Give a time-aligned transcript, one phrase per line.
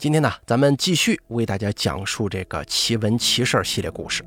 [0.00, 4.24] 今天呢，咱们继续为大家讲述这个奇闻奇事系列故事。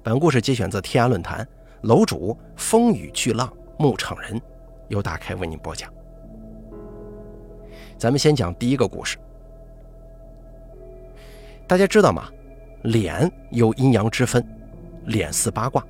[0.00, 1.44] 本故事节选自天涯论坛，
[1.80, 4.40] 楼主风雨巨浪牧场人
[4.86, 5.92] 由大开为您播讲。
[7.98, 9.18] 咱们先讲第一个故事。
[11.66, 12.30] 大家知道吗？
[12.84, 14.46] 脸有阴阳之分，
[15.06, 15.84] 脸似八卦，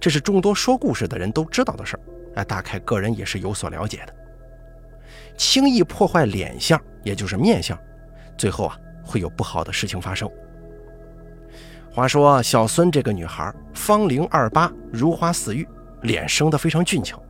[0.00, 2.00] 这是众多说故事的人都知道的事儿。
[2.34, 4.14] 哎，大开个人也是有所了解的。
[5.36, 7.78] 轻易破坏脸相，也就是面相。
[8.36, 10.30] 最后啊，会有不好的事情发生。
[11.92, 15.66] 话说小孙这个女孩，芳龄二八，如花似玉，
[16.02, 17.22] 脸生得非常俊俏。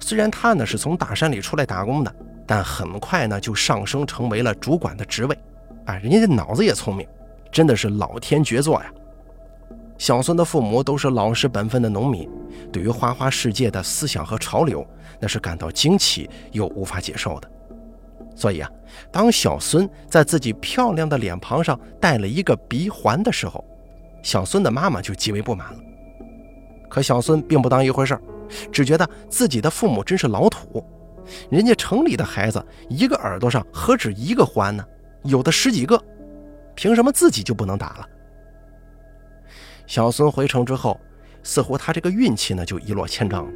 [0.00, 2.12] 虽然她呢是从大山里出来打工的，
[2.44, 5.38] 但很快呢就上升成为了主管的职位。
[5.86, 7.06] 哎，人家这脑子也聪明，
[7.52, 8.92] 真的是老天绝作呀！
[9.98, 12.28] 小孙的父母都是老实本分的农民，
[12.72, 14.84] 对于花花世界的思想和潮流，
[15.20, 17.48] 那是感到惊奇又无法接受的。
[18.34, 18.70] 所以啊，
[19.10, 23.64] 当小孙在自己漂亮的脸庞上戴了一个鼻环的时候，
[24.22, 25.78] 小孙的妈妈就极为不满了。
[26.88, 28.22] 可小孙并不当一回事儿
[28.70, 30.84] 只觉得自己的父母真是老土。
[31.48, 34.84] 人家城里的孩子一个耳朵上何止一个环呢？
[35.22, 36.02] 有的十几个，
[36.74, 38.08] 凭什么自己就不能打了？
[39.86, 41.00] 小孙回城之后，
[41.42, 43.52] 似乎他这个运气呢就一落千丈了。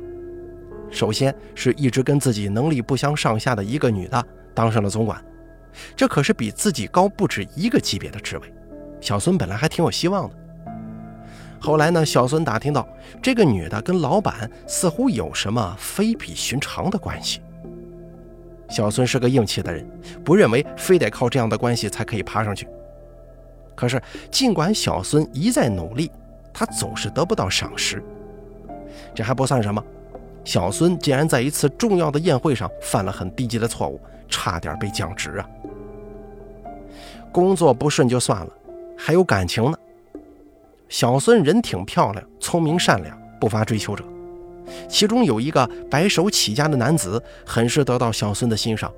[0.90, 4.24] 首先是一直跟自己能力不相上下的一个女的。
[4.56, 5.22] 当上了总管，
[5.94, 8.52] 这可是比自己高不止一个级别的职位。
[9.00, 10.34] 小孙本来还挺有希望的。
[11.60, 12.88] 后来呢，小孙打听到
[13.22, 17.42] 这个女的跟老板似乎有什么非比寻常的关系。
[18.70, 19.86] 小孙是个硬气的人，
[20.24, 22.66] 不认为非得靠这样的关系才可以爬上去。
[23.74, 26.10] 可是，尽管小孙一再努力，
[26.52, 28.02] 他总是得不到赏识。
[29.14, 29.84] 这还不算什么，
[30.44, 34.00] 小孙竟然在一次重要的宴会上犯了很低级的错误。
[34.28, 35.48] 差点被降职啊！
[37.32, 38.48] 工作不顺就算了，
[38.96, 39.78] 还有感情呢。
[40.88, 44.04] 小孙人挺漂亮，聪明善良，不乏追求者。
[44.88, 48.92] 其中有一个白手起家的男子，很是得到小孙的欣赏。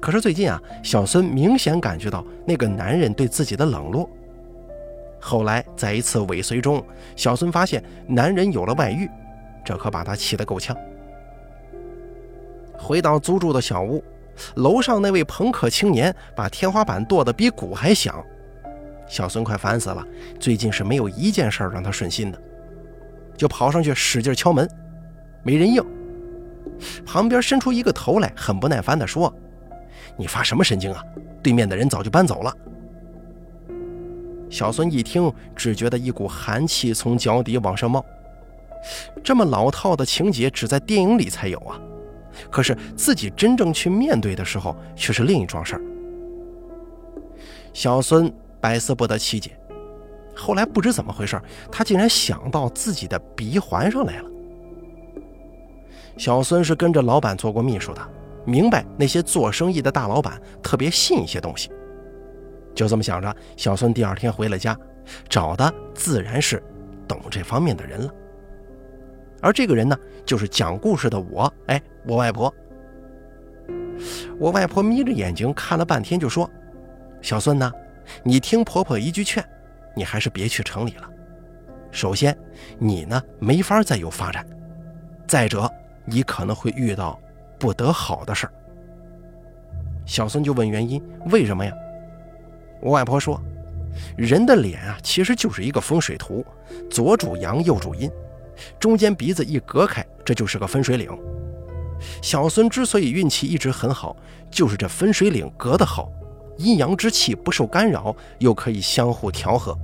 [0.00, 4.08] 可是最近啊，小孙明显感觉到那个男人对自己的冷落。
[5.20, 6.84] 后来在一次尾随中，
[7.14, 9.08] 小孙发现男人有了外遇，
[9.64, 10.76] 这可把他气得够呛。
[12.76, 14.02] 回到租住的小屋。
[14.56, 18.24] 楼上那位朋克青年把天花板跺得比鼓还响，
[19.06, 20.06] 小孙快烦死了。
[20.38, 22.40] 最近是没有一件事儿让他顺心的，
[23.36, 24.68] 就跑上去使劲敲门，
[25.42, 25.82] 没人应。
[27.04, 29.32] 旁边伸出一个头来，很不耐烦地说
[30.16, 31.02] ：“你发什么神经啊？
[31.42, 32.54] 对面的人早就搬走了。”
[34.50, 38.04] 小孙一听，只觉得一股寒气从脚底往上冒。
[39.24, 41.80] 这么老套的情节，只在电影里才有啊。
[42.50, 45.82] 可是自己真正去面对的时候，却是另一桩事儿。
[47.72, 49.58] 小孙百思不得其解，
[50.34, 51.40] 后来不知怎么回事，
[51.70, 54.30] 他竟然想到自己的鼻环上来了。
[56.16, 58.00] 小孙是跟着老板做过秘书的，
[58.44, 61.70] 明白那些做生意的大老板特别信一些东西。
[62.74, 64.76] 就这么想着，小孙第二天回了家，
[65.28, 66.62] 找的自然是
[67.06, 68.12] 懂这方面的人了。
[69.40, 72.52] 而这个人呢，就是讲故事的我，哎，我外婆。
[74.38, 76.48] 我外婆眯着眼睛看了半天，就说
[77.20, 77.70] ：“小孙呢，
[78.22, 79.44] 你听婆婆一句劝，
[79.94, 81.08] 你还是别去城里了。
[81.90, 82.36] 首先，
[82.78, 84.44] 你呢没法再有发展；
[85.26, 85.68] 再者，
[86.04, 87.18] 你可能会遇到
[87.58, 88.52] 不得好的事儿。”
[90.06, 91.72] 小孙就问原因，为什么呀？
[92.80, 93.40] 我外婆说
[94.16, 96.44] ：“人的脸啊，其实就是一个风水图，
[96.88, 98.10] 左主阳，右主阴。”
[98.78, 101.10] 中间鼻子一隔开，这就是个分水岭。
[102.22, 104.16] 小孙之所以运气一直很好，
[104.50, 106.10] 就是这分水岭隔得好，
[106.56, 109.76] 阴阳之气不受干扰，又可以相互调和。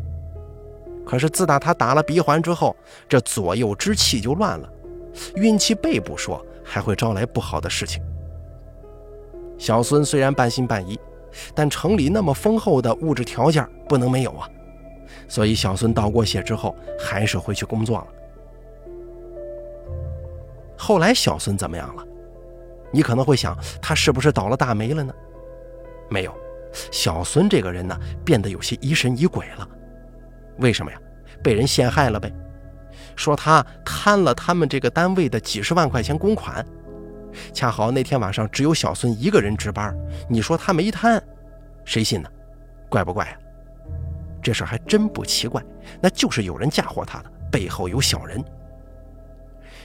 [1.05, 2.75] 可是自打他打了鼻环之后，
[3.09, 4.69] 这左右之气就乱了，
[5.37, 8.03] 运气背不说，还会招来不好的事情。
[9.59, 10.99] 小孙虽然半信半疑，
[11.55, 14.49] 但城里那么丰厚的物质条件不能没有啊，
[15.29, 18.07] 所以小孙道过谢之后，还是回去工作了。
[20.85, 22.05] 后来小孙怎么样了？
[22.93, 25.15] 你可能会想，他是不是倒了大霉了呢？
[26.11, 26.35] 没有，
[26.93, 29.67] 小孙这个人呢，变得有些疑神疑鬼了。
[30.59, 30.99] 为什么呀？
[31.43, 32.31] 被人陷害了呗。
[33.17, 36.63] 说他贪了他们这个单位的几十万块钱公款，
[37.55, 39.97] 恰好那天晚上只有小孙一个人值班。
[40.29, 41.19] 你说他没贪，
[41.87, 42.29] 谁信呢？
[42.91, 43.39] 怪不怪啊？
[44.43, 45.65] 这事还真不奇怪，
[46.03, 48.45] 那就是有人嫁祸他的，背后有小人。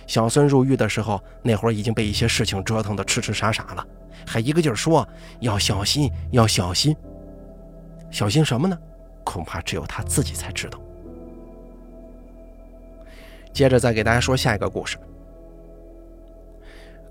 [0.10, 3.88] 小孙入狱的时候，那会儿已经被一些事情折腾得痴痴傻傻了，
[4.26, 5.08] 还一个劲儿说
[5.40, 6.98] 要小心，要小心。
[8.10, 8.76] 小心什么呢？
[9.24, 10.82] 恐怕只有他自己才知道。
[13.54, 14.98] 接着再给大家说下一个故事。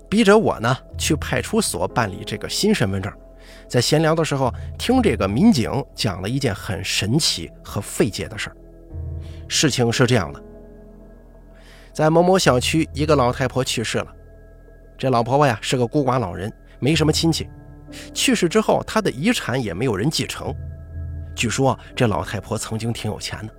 [0.09, 3.09] 逼着我呢去派出所办理这个新身份证，
[3.69, 8.57] 在闲聊的时候，听这个民警讲了一件很神奇和费解的事儿。
[9.47, 10.43] 事情是这样的。
[11.93, 14.07] 在某某小区，一个老太婆去世了。
[14.97, 17.49] 这老婆婆呀是个孤寡老人，没什么亲戚。
[18.13, 20.53] 去世之后，她的遗产也没有人继承。
[21.35, 23.53] 据说这老太婆曾经挺有钱的。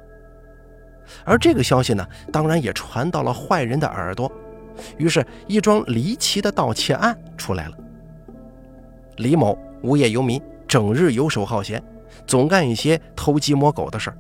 [1.24, 4.30] 而这个消息呢，当然也传到了坏人的耳朵。
[4.96, 7.76] 于是，一桩离奇的盗窃案出来了。
[9.16, 11.82] 李某无业游民，整日游手好闲，
[12.26, 14.16] 总干一些偷鸡摸狗的事儿。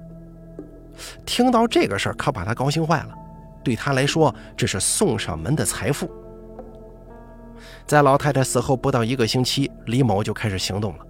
[1.24, 3.14] 听到这个事儿，可把他高兴坏了。
[3.62, 6.10] 对他来说，这是送上门的财富。
[7.86, 11.06] 在老太太死后不到一个星期，李某就开始行动了。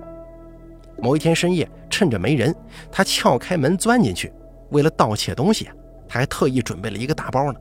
[0.98, 2.54] 某一天深夜，趁着没人，
[2.90, 4.32] 他撬开门钻进去，
[4.70, 5.68] 为了盗窃东西，
[6.08, 7.60] 他还特意准备了一个大包呢。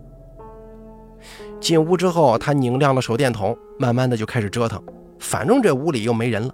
[1.60, 4.82] 进屋之后，他拧亮了手电筒，慢慢的就开始折腾，
[5.20, 6.54] 反正这屋里又没人了。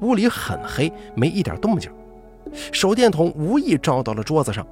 [0.00, 1.90] 屋里很黑，没一点动静，
[2.72, 4.66] 手电筒无意照到了桌子上。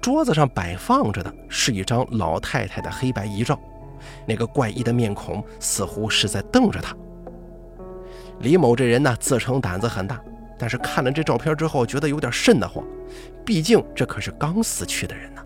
[0.00, 3.58] 桌子上摆放着的是一张老太太的黑白遗照，
[4.26, 6.96] 那个怪异的面孔似乎是在瞪着他。
[8.40, 10.20] 李某这人呢，自称胆子很大，
[10.56, 12.84] 但是看了这照片之后，觉得有点瘆得慌，
[13.44, 15.42] 毕竟这可是刚死去的人呢。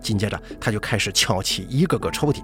[0.00, 2.42] 紧接着，他就开始撬起一个个抽屉。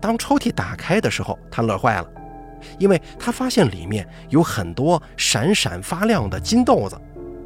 [0.00, 2.08] 当抽屉打开的时候，他乐坏了，
[2.78, 6.96] 因为他发现里面有很多闪闪发亮的金豆子。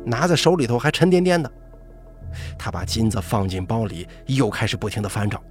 [0.04, 1.50] 拿在手里头还沉甸甸的，
[2.58, 5.42] 他把金子放进包里，又开始不停地翻找。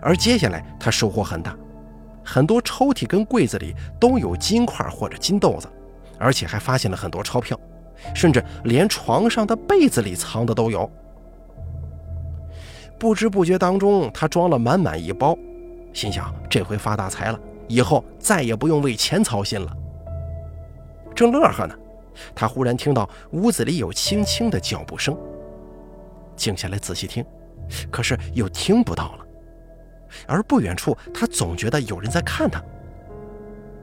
[0.00, 1.56] 而接下来他收获很大，
[2.24, 5.68] 很多抽屉跟柜子里都有金块或者金豆子，
[6.18, 7.58] 而且还发现了很多钞票，
[8.14, 10.90] 甚至连床上的被子里藏的都有。
[12.98, 15.36] 不知不觉当中，他装了满满一包，
[15.92, 17.38] 心想这回发大财了，
[17.68, 19.76] 以后再也不用为钱操心了。
[21.14, 21.74] 正乐呵呢。
[22.34, 25.16] 他忽然听到屋子里有轻轻的脚步声，
[26.36, 27.24] 静下来仔细听，
[27.90, 29.26] 可是又听不到了。
[30.26, 32.62] 而不远处，他总觉得有人在看他。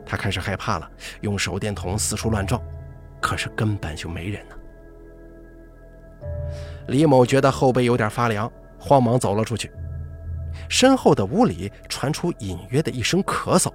[0.06, 0.90] 他开始害怕了，
[1.22, 2.62] 用手电筒四处乱照，
[3.22, 4.56] 可是根本就没人呢。
[6.88, 9.72] 李某觉得后背有点发凉，慌忙走了出去。
[10.68, 13.72] 身后的屋里传出隐约的一声咳嗽，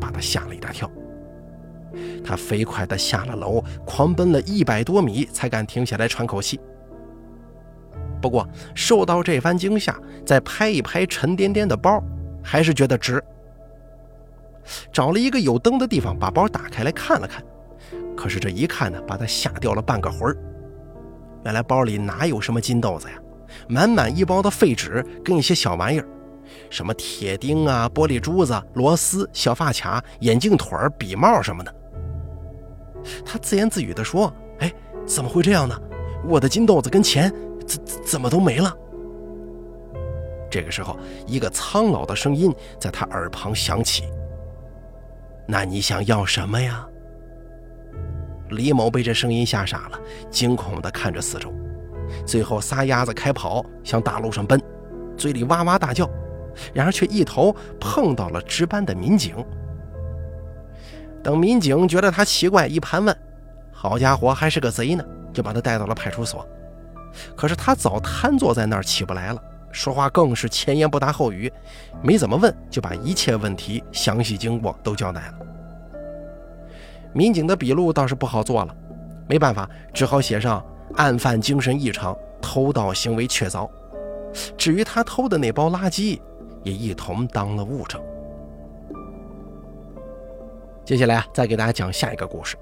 [0.00, 0.90] 把他吓了一大跳。
[2.24, 6.60] 他飞快地下了楼，狂奔了一百多米，才敢停下来喘口气。
[8.20, 12.02] 不过，受到这番惊吓，再拍一拍沉甸甸的包，
[12.42, 13.22] 还是觉得值。
[14.92, 17.42] 找了一个有灯的地方，把包打开来看了看。
[18.16, 20.36] 可是这一看呢，把他吓掉了半个魂儿。
[21.44, 23.14] 原来包里哪有什么金豆子呀？
[23.68, 26.06] 满满一包的废纸跟一些小玩意儿，
[26.70, 31.74] 什么铁钉啊、玻璃珠子、螺丝、小发卡、眼镜腿、笔帽什么的。
[33.24, 34.72] 他自言自语地说：“哎，
[35.06, 35.78] 怎么会这样呢？
[36.24, 37.32] 我的金豆子跟钱
[37.66, 38.76] 怎怎么都没了？”
[40.50, 40.96] 这个时候，
[41.26, 44.04] 一个苍老的声音在他耳旁响起
[45.48, 46.86] ：“那你想要什么呀？”
[48.50, 49.98] 李某被这声音吓傻了，
[50.30, 51.50] 惊恐地看着四周，
[52.26, 54.60] 最后撒丫子开跑，向大路上奔，
[55.16, 56.06] 嘴里哇哇大叫，
[56.74, 59.34] 然而却一头碰到了值班的民警。
[61.22, 63.16] 等民警觉得他奇怪，一盘问，
[63.72, 66.46] 好家伙，还是个贼呢，就把他带到了派出所。
[67.36, 71.52] 可是他早瘫坐在那儿起不来了，说话更是前言不搭后语，
[72.02, 75.34] 没怎么问，就把一切问题详细经过都交代了。
[77.12, 78.74] 民警的笔录倒是不好做了，
[79.28, 80.64] 没办法，只好写上
[80.96, 83.68] 案犯精神异常，偷盗行为确凿。
[84.56, 86.18] 至于他偷的那包垃圾，
[86.62, 88.00] 也一同当了物证。
[90.92, 92.54] 接下来啊，再给大家讲下一个故事。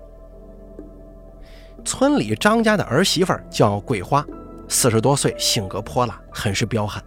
[1.84, 4.24] 村里张家的儿媳妇叫桂花，
[4.68, 7.02] 四十多岁，性格泼辣，很是彪悍。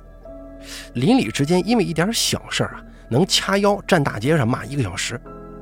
[0.95, 5.17] 邻里之间因为一点小事啊，能掐腰站大街上骂一个小时，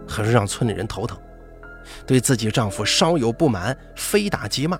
[0.07, 1.15] 很是让村里人头疼。
[2.07, 4.79] 对自己丈夫稍有不满，非打即骂。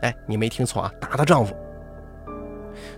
[0.00, 1.54] 哎，你没听错啊，打她丈夫。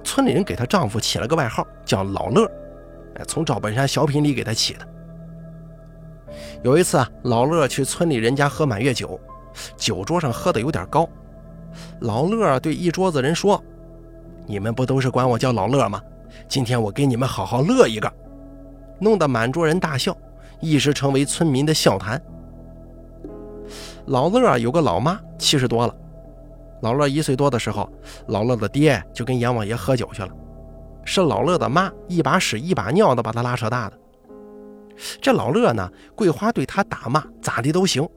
[0.04, 2.48] 村里人给她丈夫起了个外号，叫老乐，
[3.16, 4.86] 哎，从赵本山小品里给他起的。
[6.62, 9.18] 有一次啊，老乐去村里人家喝满月酒，
[9.76, 11.08] 酒桌上喝的有点高。
[12.00, 13.62] 老乐对一桌子人说
[14.46, 16.00] ：“你们不都是管我叫老乐吗？
[16.48, 18.12] 今天我给你们好好乐一个，
[18.98, 20.16] 弄得满桌人大笑，
[20.60, 22.20] 一时成为村民的笑谈。
[24.06, 25.94] 老乐有个老妈，七十多了。
[26.82, 27.88] 老乐一岁多的时候，
[28.28, 30.28] 老乐的爹就跟阎王爷喝酒去了，
[31.04, 33.96] 是老乐的妈一把屎一把尿的把他拉扯大的。
[35.20, 38.08] 这老乐呢，桂花对他打骂咋地都行，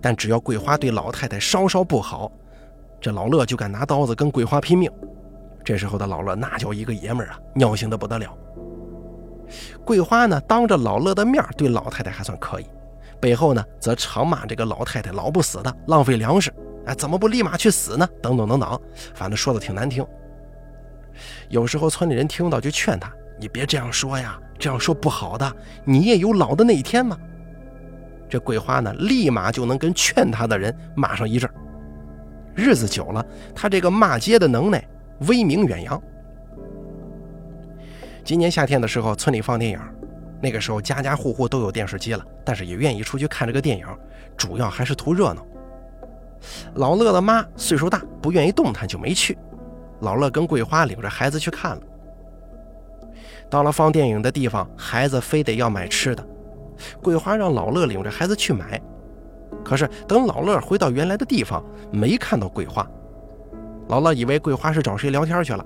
[0.00, 2.30] 但只要桂花对老太太稍稍不好，
[3.00, 4.90] 这老乐就敢拿刀子跟桂花拼命。
[5.64, 8.36] 这时候的老乐那叫一个爷们儿啊，尿性的不得了。
[9.84, 12.66] 桂花呢，当着老乐的面对老太太还算可以，
[13.20, 16.52] 背后呢则常骂这个老太太老不死的，浪费粮食，
[16.86, 18.06] 哎，怎么不立马去死呢？
[18.22, 18.80] 等等等等，
[19.14, 20.04] 反正说的挺难听。
[21.48, 27.18] 有时候村里人听到就劝他：“你别这样说呀，这样说不好的，你也有老的那一天嘛。”
[28.28, 31.48] 这桂花呢，立马就能跟劝他的人骂上一阵
[32.54, 33.24] 日子久了，
[33.54, 34.84] 他这个骂街的能耐。
[35.28, 36.02] 威名远扬。
[38.24, 39.78] 今年夏天的时候，村里放电影，
[40.42, 43.86] 那个时候家家户户都有电视机了，但是也愿意出去看这个电影，
[44.36, 45.46] 主要还是图热闹。
[46.74, 49.38] 老乐的妈岁数大，不愿意动弹，就没去。
[50.00, 51.82] 老乐跟桂花领着孩子去看了。
[53.54, 56.26] 到了放电影的地方，孩子非得要买吃的，
[57.00, 58.82] 桂花让老乐领着孩子去买。
[59.64, 62.84] 可是等老乐回到原来的地方，没看到桂花。
[63.86, 65.64] 老乐以为桂花是找谁聊天去了。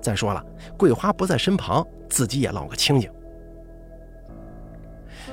[0.00, 0.40] 再说了，
[0.76, 3.10] 桂花不在身旁，自己也落个清净。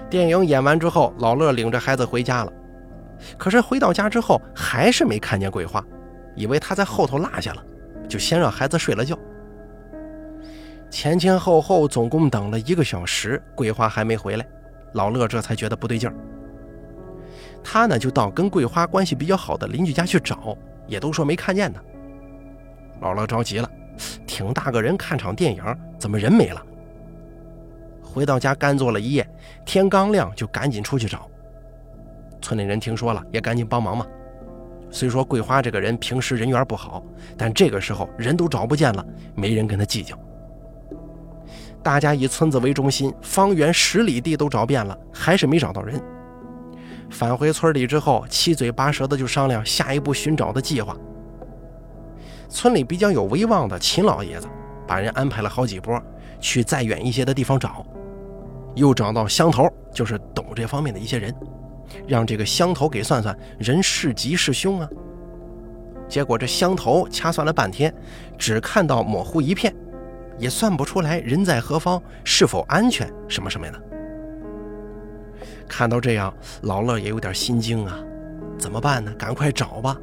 [0.09, 2.51] 电影演完之后，老乐领着孩子回家了。
[3.37, 5.85] 可是回到家之后，还是没看见桂花，
[6.35, 7.63] 以为她在后头落下了，
[8.09, 9.15] 就先让孩子睡了觉。
[10.93, 14.45] 前前后后总共等了一个小时，桂花还没回来，
[14.91, 16.15] 老乐这才觉得不对劲儿。
[17.63, 21.79] 他呢就到跟桂花关系比较好的邻居家去找，也都说没看见呢。
[23.01, 23.67] 老乐着急了，
[24.27, 25.63] 挺大个人看场电影，
[25.97, 26.63] 怎么人没了？
[28.03, 29.27] 回到家干坐了一夜，
[29.65, 31.27] 天刚亮就赶紧出去找。
[32.39, 34.05] 村里人听说了，也赶紧帮忙嘛。
[34.91, 37.03] 虽说桂花这个人平时人缘不好，
[37.35, 40.15] 但这个时候人都找不见了，没人跟他计较。
[41.83, 46.01] 大家以村子为中心，方圆十里地都找遍了，还是没找到人。
[47.09, 50.95] 返回村里之后，七嘴八舌的就商量下一步寻找的计划。
[52.47, 54.47] 村里比较有威望的秦老爷子，
[54.87, 56.01] 把人安排了好几波，
[56.39, 57.85] 去再远一些的地方找，
[58.75, 61.35] 又找到乡头，就是懂这方面的一些人，
[62.07, 64.87] 让这个乡头给算算人是吉是凶啊。
[66.07, 67.93] 结果这乡头掐算了半天，
[68.37, 69.73] 只看到模糊一片，
[70.37, 73.81] 也算不出来人在何方，是否安全，什么什么的。
[75.67, 77.97] 看到这样，老乐也有点心惊啊，
[78.57, 79.13] 怎么办呢？
[79.13, 79.97] 赶快找吧。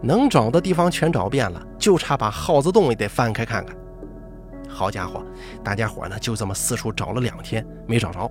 [0.00, 3.76] 能找的地方全找遍了，就差把耗子洞也得翻开看看。
[4.68, 5.24] 好家伙，
[5.62, 8.30] 大家伙呢就这么四处找了两天，没找着。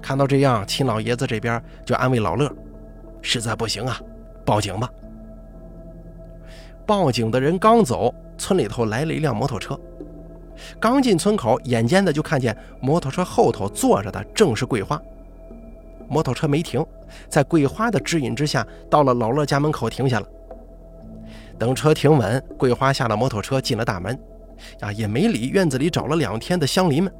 [0.00, 2.52] 看到这样，秦老爷子这边就安慰老乐
[3.22, 4.00] ：“实在不行啊，
[4.44, 4.90] 报警吧。”
[6.84, 9.78] 报警的人刚走，村里头来了一辆摩托车。
[10.80, 15.00] 刚进村口，眼尖的就看见摩托车后头坐着的正是桂花。
[16.08, 16.84] 摩托车没停，
[17.28, 20.26] 在桂花的指引之下，到了老乐家门口停下了。
[21.56, 24.18] 等车停稳，桂花下了摩托车，进了大门，
[24.80, 27.12] 啊，也没理院子里找了两天的乡邻们。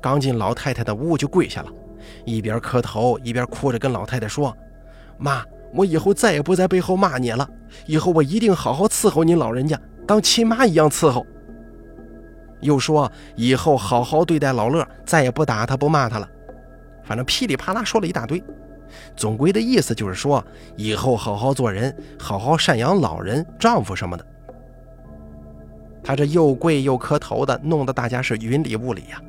[0.00, 1.68] 刚进老太太的屋就跪下了，
[2.24, 4.56] 一边磕头一边哭着跟老太太说
[5.18, 5.44] ：“妈，
[5.74, 7.48] 我以后再也不在背后骂你了，
[7.86, 9.78] 以后我一定好好伺候您老人家，
[10.10, 11.24] 当亲妈一样伺候。”
[12.60, 16.28] 又说以后好好对待老乐，再也不打他不骂他了。
[17.04, 18.42] 反正噼里啪啦说了一大堆。
[19.16, 24.26] 总归的意思就是说，以后好好做人，好好赡养老人、丈夫什么的。
[26.02, 29.22] 他这又跪又磕头的，弄得大家是云里雾里呀。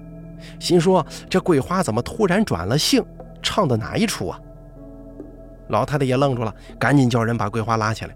[0.60, 3.06] 心说这桂花怎么突然转了性，
[3.44, 4.40] 唱的哪一出啊？
[5.68, 8.16] 老太太也愣住了，赶紧叫人把桂花拉起来。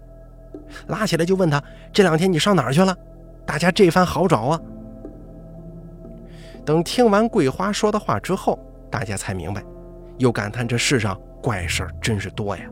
[0.88, 2.96] 拉起来就问他：这两天你上哪儿去了？
[3.44, 4.60] 大家这番好找啊。
[6.64, 8.58] 等听完桂花说的话之后，
[8.90, 9.64] 大家才明白，
[10.18, 11.18] 又感叹这世上。
[11.42, 12.64] 怪事儿真是多呀！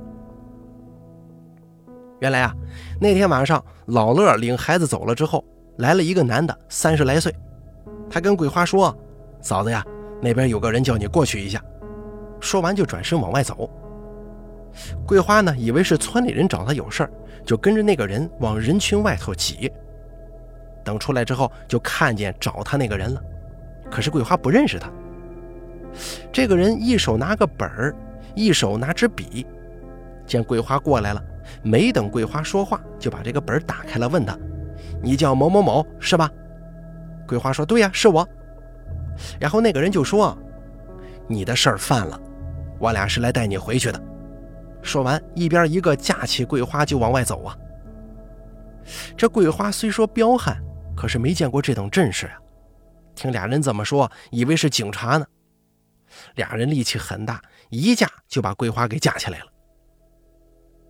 [2.18, 2.52] 原来啊，
[3.00, 5.44] 那天晚上老乐领孩子走了之后，
[5.78, 7.32] 来了一个男的，三十来岁。
[8.10, 8.96] 他跟桂花说
[9.40, 9.84] ：“嫂子呀，
[10.20, 11.62] 那边有个人叫你过去一下。”
[12.40, 13.70] 说完就转身往外走。
[15.06, 17.10] 桂花呢，以为是村里人找他有事儿，
[17.44, 19.70] 就跟着那个人往人群外头挤。
[20.84, 23.22] 等出来之后，就看见找他那个人了。
[23.90, 24.90] 可是桂花不认识他。
[26.32, 27.94] 这个人一手拿个本儿。
[28.36, 29.46] 一手拿支笔，
[30.26, 31.22] 见桂花过来了，
[31.62, 34.36] 没等桂花说话，就把这个本儿打开了，问他
[35.00, 36.28] ：“你叫某某某是吧？”
[37.28, 38.28] 桂花说：“对呀，是我。”
[39.38, 40.36] 然后那个人就说
[41.28, 42.20] ：“你的事儿犯了，
[42.80, 44.02] 我俩是来带你回去的。”
[44.84, 47.56] 说完，一边一个架起桂花就往外走啊。
[49.16, 50.62] 这桂花虽说彪悍，
[50.94, 52.38] 可是没见过这等阵势啊。
[53.14, 55.26] 听俩人这么说，以为是警察呢。
[56.34, 59.46] 俩人力气很大，一架就把桂花给架起来了。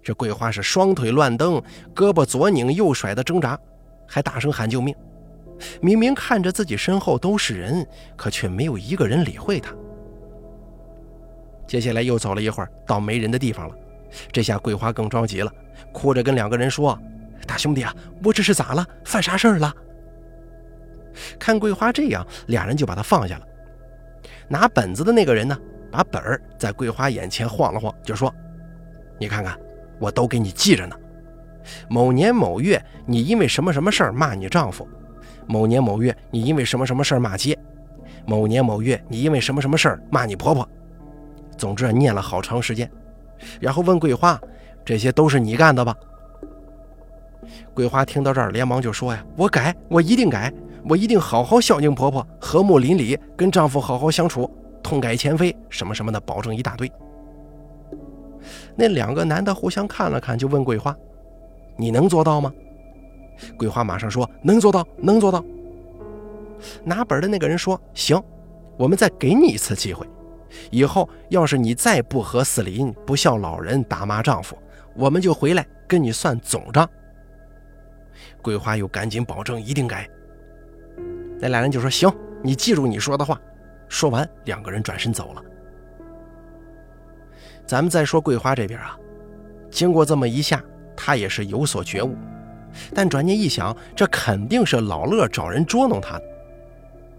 [0.03, 1.63] 这桂花是双腿乱蹬，
[1.95, 3.59] 胳膊左拧右甩的挣扎，
[4.09, 4.95] 还大声喊救命。
[5.81, 7.87] 明明看着自己身后都是人，
[8.17, 9.73] 可却没有一个人理会他。
[11.67, 13.75] 接下来又走了一会儿，到没人的地方了。
[14.33, 15.53] 这下桂花更着急了，
[15.93, 16.99] 哭着跟两个人说
[17.47, 18.87] ：“大兄弟啊，我这是咋了？
[19.05, 19.75] 犯啥事儿了？”
[21.39, 23.47] 看桂花这样，俩人就把他放下了。
[24.49, 25.57] 拿本子的那个人呢，
[25.91, 28.33] 把本儿在桂花眼前晃了晃，就说
[29.19, 29.59] ：“你看看，
[29.99, 30.97] 我都给你记着呢。
[31.89, 34.85] 某年某月，你因为什么什么事儿骂你丈夫；
[35.47, 37.55] 某年某月，你因为什么什么事儿骂街；
[38.27, 40.69] 某年某月，你因为什么什么事儿骂你婆婆。
[41.57, 42.91] 总之，念了好长时间，
[43.61, 44.41] 然后问桂花：
[44.85, 45.95] 这些都是你干的吧？
[47.73, 50.53] 桂花听到这儿，连忙就说：“呀，我改，我一定改。”
[50.87, 54.51] 我一定好好孝敬婆婆，和睦邻里，跟丈夫好好相处，
[54.83, 56.93] 痛改前非，什么什么的，保证一大堆。
[58.77, 60.95] 那两个男的互相看了看，就问桂花
[61.79, 62.53] ：“你能做到吗？”
[63.57, 65.43] 桂花马上说：“能做到，能做到。”
[66.85, 68.23] 拿本的那个人说：“行，
[68.77, 70.07] 我们再给你一次机会，
[70.71, 74.57] 以后要是你再不和四邻，不孝老人，打骂丈夫，
[74.95, 76.89] 我们就回来跟你算总账。”
[78.41, 80.09] 桂花又赶紧保证一定改。
[81.41, 83.41] 那俩人就说：“行，你记住你说的话。”
[83.89, 85.43] 说完，两个人转身走了。
[87.67, 88.99] 咱们再说桂花这边啊，
[89.71, 90.63] 经过这么一下，
[90.97, 92.17] 他也是有所觉悟，
[92.95, 96.25] 但转念一想，这肯定是老乐找人捉弄他的。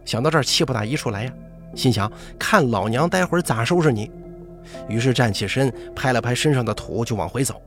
[0.05, 1.33] 想到这儿，气不打一处来呀，
[1.75, 4.09] 心想：看老娘待会儿咋收拾你！
[4.87, 7.61] 于是站起身，拍了拍身上的土，就往回走。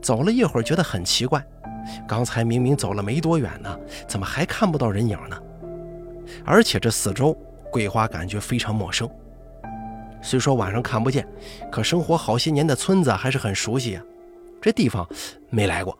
[0.00, 1.44] 走了一会儿，觉得很奇怪。
[2.06, 5.36] 刚才明明走了没多远呢，怎么还看不到人影呢？
[6.44, 7.36] 而且这四周
[7.70, 9.08] 桂花感觉非常陌生。
[10.22, 11.26] 虽说晚上看不见，
[11.70, 14.02] 可生活好些年的村子还是很熟悉啊。
[14.60, 15.06] 这地方
[15.50, 15.98] 没来过。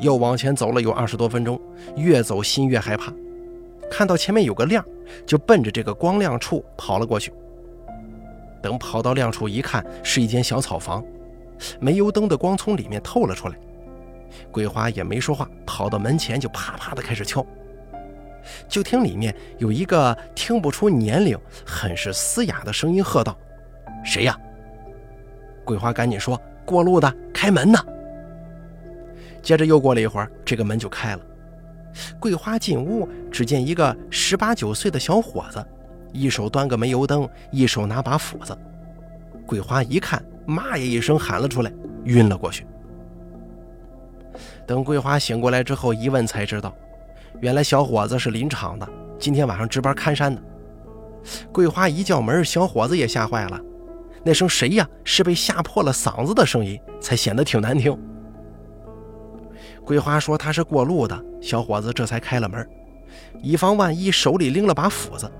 [0.00, 1.60] 又往前走了有二十多分钟，
[1.96, 3.12] 越走心越害怕。
[3.90, 4.84] 看到前面有个亮，
[5.26, 7.32] 就奔着这个光亮处跑了过去。
[8.62, 11.04] 等跑到亮处一看，是一间小草房，
[11.78, 13.56] 煤油灯的光从里面透了出来。
[14.50, 17.44] 桂花也没说话，跑到门前就啪啪的开始敲。
[18.68, 23.36] 就听里面有一个听不出年龄、很是嘶哑的声音喝道
[24.04, 24.38] ：“谁呀？”
[25.64, 27.78] 桂花赶紧说：“过路的，开门呢。”
[29.42, 31.20] 接着又过了一会儿，这个门就开了。
[32.18, 35.64] 桂花进屋，只见一个十八九岁的小伙子，
[36.12, 38.56] 一手端个煤油灯，一手拿把斧子。
[39.46, 41.72] 桂花一看，妈呀一声喊了出来，
[42.04, 42.66] 晕了过去。
[44.66, 46.74] 等桂花醒过来之后，一问才知道，
[47.40, 50.42] 原来小伙子是林场的，今天晚上值班看山的。
[51.52, 53.60] 桂花一叫门，小伙子也吓坏了，
[54.24, 57.96] 那声“谁呀”是被吓破了嗓子的声音，才显得挺难听。
[59.86, 62.68] 桂花说他是过路的，小伙子这才开了门，
[63.40, 65.30] 以防万一，手里拎了把斧子。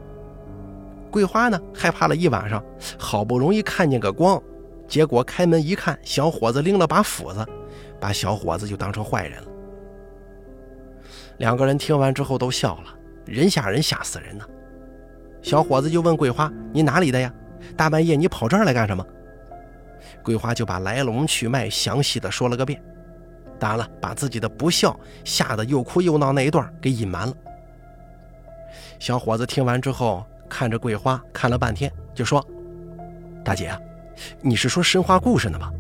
[1.10, 2.64] 桂花呢，害怕了一晚上，
[2.96, 4.40] 好不容易看见个光，
[4.86, 7.44] 结果开门一看，小伙子拎了把斧子。
[7.98, 9.48] 把小伙子就当成坏人了。
[11.38, 14.44] 两个人听完之后都笑了，人吓人吓死人呢。
[15.42, 17.32] 小伙子就问桂花：“你哪里的呀？
[17.74, 19.04] 大半夜你跑这儿来干什么？”
[20.22, 22.82] 桂花就把来龙去脉详细的说了个遍，
[23.58, 27.34] 当然了，把自己的不孝吓得又哭又闹那一段给隐瞒了。
[28.98, 32.44] 小伙子听完之后，看着桂花看了半天，就说
[33.44, 33.76] ：“大姐，
[34.40, 35.72] 你是说神话故事呢吧？”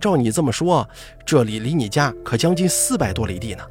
[0.00, 0.88] 照你这么说，
[1.26, 3.64] 这里离你家可将近四百多里地呢。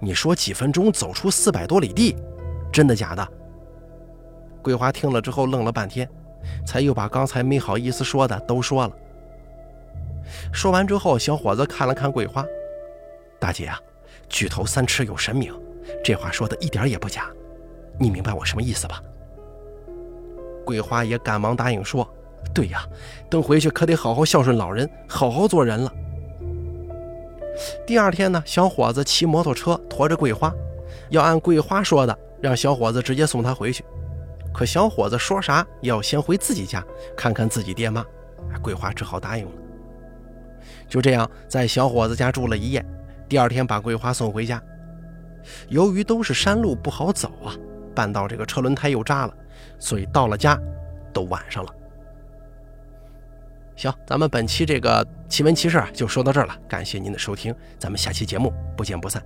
[0.00, 2.16] 你说几分钟走出四百多里地，
[2.72, 3.28] 真的假的？
[4.62, 6.08] 桂花听了之后愣了半天，
[6.66, 8.92] 才又把刚才没好意思说的都说了。
[10.52, 12.44] 说完之后，小伙子看了看桂花，
[13.38, 13.78] 大姐啊，
[14.28, 15.54] 举头三尺有神明，
[16.04, 17.30] 这话说的一点也不假，
[17.98, 19.02] 你明白我什么意思吧？
[20.64, 22.08] 桂花也赶忙答应说。
[22.54, 22.86] 对呀，
[23.28, 25.92] 等回去可得好好孝顺老人，好好做人了。
[27.86, 30.52] 第二天呢，小伙子骑摩托车驮着桂花，
[31.10, 33.84] 要按桂花说的，让小伙子直接送他回去。
[34.54, 36.84] 可小伙子说啥也要先回自己家
[37.16, 38.04] 看看自己爹妈，
[38.62, 39.52] 桂花只好答应了。
[40.88, 42.84] 就这样，在小伙子家住了一夜，
[43.28, 44.62] 第二天把桂花送回家。
[45.68, 47.54] 由于都是山路不好走啊，
[47.94, 49.34] 半道这个车轮胎又扎了，
[49.78, 50.58] 所以到了家
[51.12, 51.74] 都晚上了。
[53.76, 56.56] 行，咱们本期这个奇闻奇事啊，就说到这儿了。
[56.66, 59.22] 感谢您的收听，咱们下期节目不见不散。